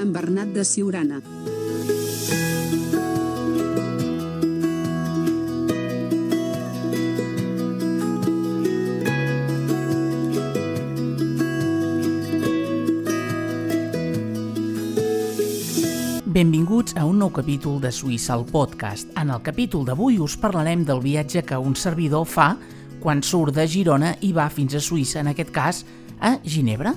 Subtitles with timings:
[0.00, 1.20] Amb Bernat de Siurana.
[16.38, 19.08] Benvinguts a un nou capítol de Suïssa al podcast.
[19.18, 22.52] En el capítol d'avui us parlarem del viatge que un servidor fa
[23.02, 25.84] quan surt de Girona i va fins a Suïssa, en aquest cas
[26.20, 26.94] a Ginebra.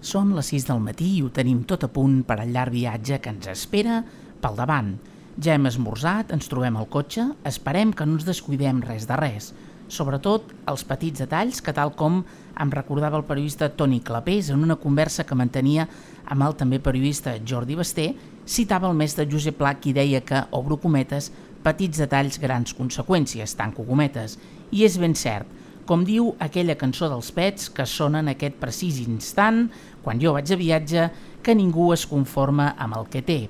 [0.00, 3.18] Són les 6 del matí i ho tenim tot a punt per al llarg viatge
[3.20, 3.98] que ens espera
[4.40, 4.94] pel davant.
[5.36, 9.50] Ja hem esmorzat, ens trobem al cotxe, esperem que no ens descuidem res de res,
[9.92, 12.22] sobretot els petits detalls que tal com
[12.60, 15.84] em recordava el periodista Toni Clapés en una conversa que mantenia
[16.24, 18.10] amb el també periodista Jordi Basté,
[18.46, 21.28] citava el mestre Josep Pla qui deia que, obro cometes,
[21.60, 24.38] petits detalls, grans conseqüències, tanco cometes.
[24.72, 25.59] I és ben cert,
[25.90, 29.64] com diu aquella cançó dels Pets que sona en aquest precís instant,
[30.04, 31.08] quan jo vaig a viatge,
[31.42, 33.40] que ningú es conforma amb el que té.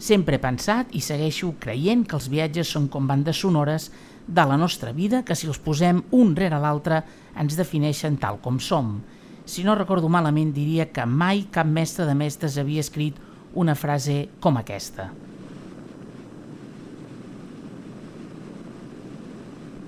[0.00, 3.90] Sempre he pensat i segueixo creient que els viatges són com bandes sonores
[4.26, 7.02] de la nostra vida que si els posem un rere l'altre
[7.36, 9.02] ens defineixen tal com som.
[9.44, 13.20] Si no recordo malament diria que mai cap mestre de mestres havia escrit
[13.52, 15.10] una frase com aquesta.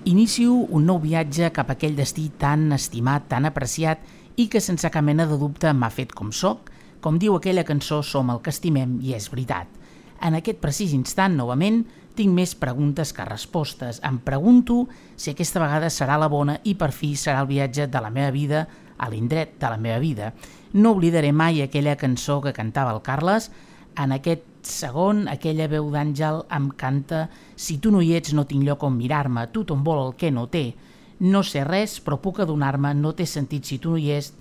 [0.03, 4.01] Inicio un nou viatge cap a aquell destí tan estimat, tan apreciat
[4.35, 6.73] i que sense cap mena de dubte m'ha fet com sóc.
[6.99, 9.71] Com diu aquella cançó, som el que estimem i és veritat.
[10.19, 11.85] En aquest precís instant, novament,
[12.19, 14.01] tinc més preguntes que respostes.
[14.03, 18.03] Em pregunto si aquesta vegada serà la bona i per fi serà el viatge de
[18.03, 18.67] la meva vida
[18.99, 20.33] a l'indret de la meva vida.
[20.75, 23.53] No oblidaré mai aquella cançó que cantava el Carles.
[23.95, 28.65] En aquest segon, aquella veu d'àngel em canta «Si tu no hi ets no tinc
[28.67, 30.73] lloc on mirar-me, tothom vol el que no té.
[31.21, 34.33] No sé res, però puc adonar-me, no té sentit si tu no hi ets,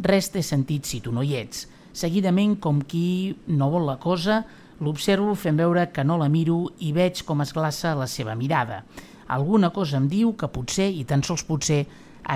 [0.00, 1.68] res té sentit si tu no hi ets».
[1.92, 4.44] Seguidament, com qui no vol la cosa,
[4.80, 8.80] L'observo fent veure que no la miro i veig com es glaça la seva mirada.
[9.28, 11.82] Alguna cosa em diu que potser, i tan sols potser,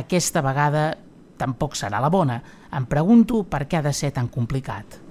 [0.01, 0.85] aquesta vegada
[1.41, 2.43] tampoc serà la bona.
[2.77, 5.04] Em pregunto per què ha de ser tan complicat.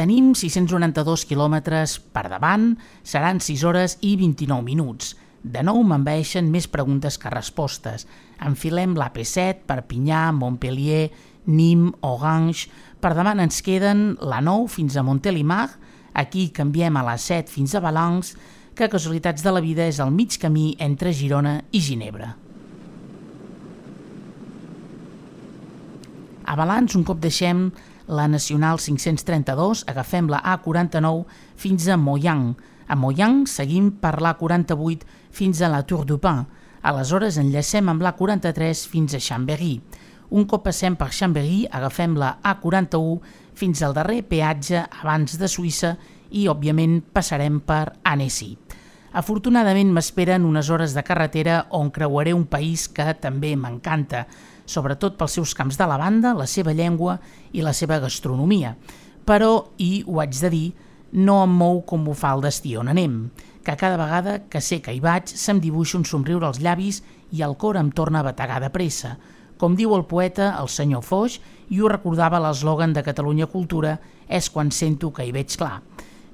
[0.00, 2.70] Tenim 692 quilòmetres per davant,
[3.04, 5.10] seran 6 hores i 29 minuts.
[5.44, 8.06] De nou m'envaeixen més preguntes que respostes.
[8.40, 11.10] Enfilem l'AP7, Perpinyà, Montpellier,
[11.52, 12.70] Nîmes, Orange...
[13.00, 15.68] Per davant ens queden la 9 fins a Montélimar,
[16.16, 18.40] aquí canviem a la 7 fins a Valence,
[18.76, 22.34] que casualitats de la vida és el mig camí entre Girona i Ginebra.
[26.44, 27.68] A Valence, un cop deixem
[28.06, 31.24] la Nacional 532, agafem la A49
[31.56, 32.54] fins a Moyang.
[32.88, 36.44] A Moyang seguim per l'A48 fins a la Tour du Pin.
[36.82, 39.74] Aleshores enllacem amb l'A43 fins a Chambéry.
[40.30, 43.18] Un cop passem per Chambéry, agafem la A41
[43.54, 45.96] fins al darrer peatge abans de Suïssa
[46.30, 48.54] i, òbviament, passarem per Annecy.
[49.10, 54.26] Afortunadament m'esperen unes hores de carretera on creuaré un país que també m'encanta,
[54.70, 57.18] sobretot pels seus camps de lavanda, la seva llengua
[57.52, 58.76] i la seva gastronomia.
[59.26, 59.52] Però,
[59.82, 60.66] i ho haig de dir,
[61.12, 63.24] no em mou com ho fa el destí on anem,
[63.66, 67.02] que cada vegada que sé que hi vaig se'm dibuixa un somriure als llavis
[67.34, 69.16] i el cor em torna a bategar de pressa,
[69.60, 71.36] com diu el poeta, el senyor Foix,
[71.68, 75.82] i ho recordava l'eslògan de Catalunya Cultura, és quan sento que hi veig clar.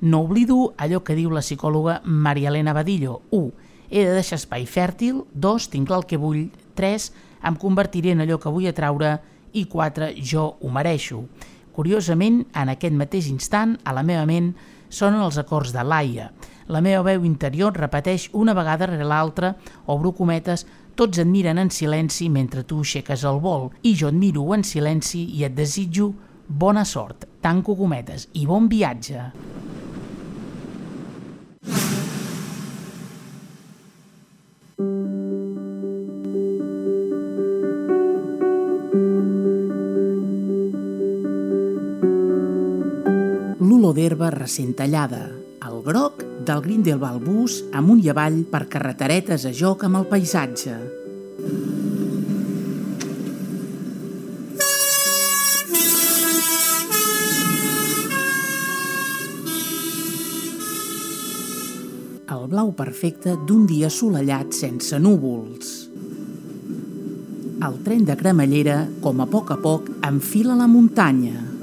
[0.06, 3.23] No oblido allò que diu la psicòloga Maria Elena Badillo.
[3.33, 3.65] 1.
[3.91, 5.25] He de deixar espai fèrtil.
[5.35, 5.69] 2.
[5.73, 6.47] Tinc clar el que vull.
[6.79, 7.11] 3.
[7.47, 9.17] Em convertiré en allò que vull atraure.
[9.53, 10.12] I 4.
[10.21, 11.23] Jo ho mereixo.
[11.77, 14.55] Curiosament, en aquest mateix instant, a la meva ment,
[14.88, 16.31] sonen els acords de Laia.
[16.73, 19.53] La meva veu interior repeteix una vegada rere l'altra,
[19.87, 20.65] obro cometes,
[20.97, 24.65] Tots et miren en silenci mentre tu aixeques el vol i jo et miro en
[24.65, 26.09] silenci i et desitjo
[26.49, 29.27] bona sort, tanco cometes i bon viatge.
[43.96, 45.22] D'herba recent tallada,
[45.64, 50.76] el groc del Grindelwald bus amunt i avall per carreteretes a joc amb el paisatge.
[62.37, 65.75] El blau perfecte d'un dia assolellat sense núvols.
[67.66, 71.56] El tren de cremallera, com a poc a poc, enfila la muntanya.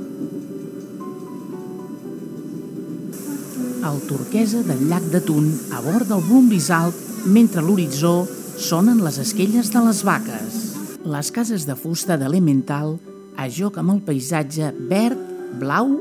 [3.83, 6.95] El turquesa del llac de Tun a bord del Brumbis Alt
[7.27, 8.24] mentre a l'horitzó
[8.57, 10.59] sonen les esquelles de les vaques.
[11.03, 12.95] Les cases de fusta d'Elemental
[13.35, 15.19] a joc amb el paisatge verd,
[15.59, 15.97] blau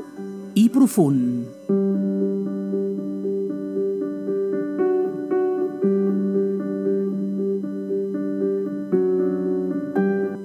[0.55, 1.43] i profund.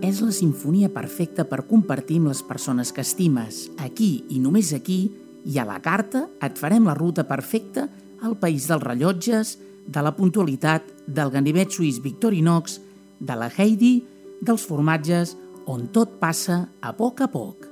[0.03, 3.69] És la sinfonia perfecta per compartir amb les persones que estimes.
[3.79, 5.05] Aquí i només aquí
[5.49, 7.87] i a la carta et farem la ruta perfecta
[8.23, 9.57] al país dels rellotges,
[9.89, 12.77] de la puntualitat, del ganivet suís Victorinox,
[13.21, 14.03] de la Heidi,
[14.45, 15.33] dels formatges,
[15.69, 17.65] on tot passa a poc a poc.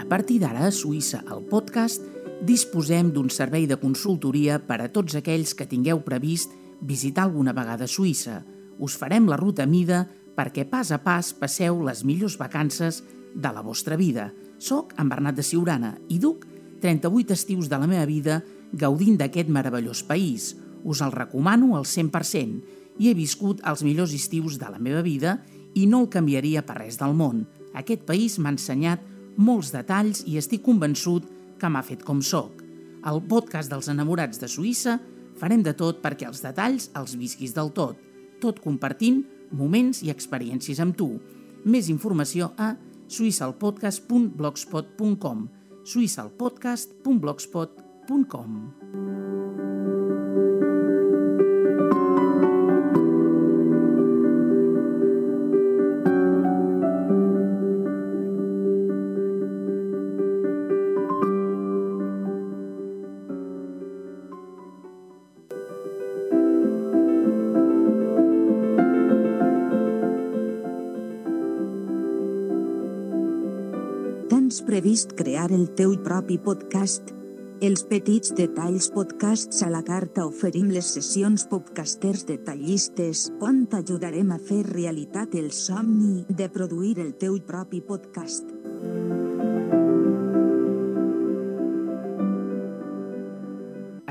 [0.00, 2.04] A partir d'ara, a Suïssa, al podcast,
[2.46, 7.88] disposem d'un servei de consultoria per a tots aquells que tingueu previst visitar alguna vegada
[7.90, 8.44] Suïssa.
[8.78, 10.06] Us farem la ruta mida
[10.36, 13.02] perquè pas a pas passeu les millors vacances
[13.34, 14.30] de la vostra vida.
[14.58, 16.46] Soc en Bernat de Siurana i duc
[16.80, 18.42] 38 estius de la meva vida
[18.72, 20.54] gaudint d'aquest meravellós país.
[20.84, 25.38] Us el recomano al 100% i he viscut els millors estius de la meva vida
[25.76, 27.44] i no el canviaria per res del món.
[27.76, 29.02] Aquest país m'ha ensenyat
[29.36, 31.26] molts detalls i estic convençut
[31.60, 32.62] que m'ha fet com sóc.
[33.04, 34.96] Al podcast dels enamorats de Suïssa
[35.36, 38.00] farem de tot perquè els detalls els visquis del tot,
[38.40, 41.20] tot compartint moments i experiències amb tu.
[41.66, 42.76] Més informació a
[43.10, 45.48] suïssalpodcast.blogspot.com
[45.86, 49.25] suïssalpodcast.blogspot.com Tens
[74.66, 77.12] previst crear el teu propi podcast?
[77.62, 84.40] Els petits detalls podcasts a la carta oferim les sessions podcasters detallistes on t'ajudarem a
[84.42, 88.50] fer realitat el somni de produir el teu propi podcast.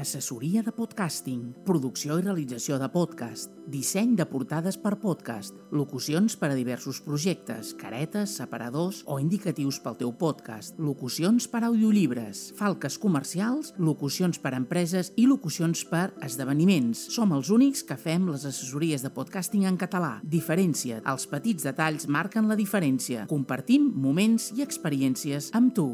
[0.06, 6.52] Assessoria de podcasting, producció i realització de podcast, disseny de portades per podcast, locucions per
[6.52, 13.00] a diversos projectes, caretes, separadors o indicatius pel teu podcast, locucions per a audiollibres, falques
[13.02, 17.08] comercials, locucions per a empreses i locucions per a esdeveniments.
[17.18, 20.20] Som els únics que fem les assessories de podcasting en català.
[20.22, 21.02] Diferència.
[21.02, 23.26] Els petits detalls marquen la diferència.
[23.32, 25.90] Compartim moments i experiències amb tu.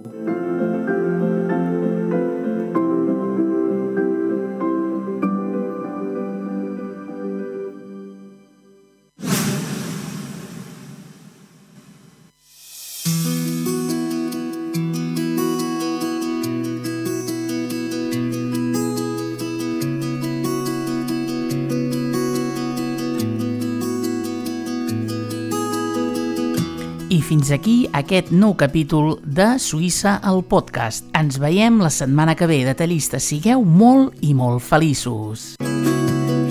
[27.11, 31.03] I fins aquí aquest nou capítol de Suïssa al podcast.
[31.19, 33.27] Ens veiem la setmana que ve, detallistes.
[33.27, 35.57] Sigueu molt i molt feliços.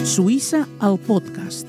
[0.04, 1.64] Suïssa al podcast.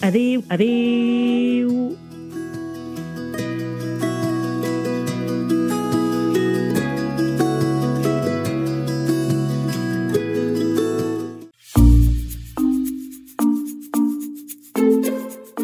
[0.00, 1.92] Adéu, adéu.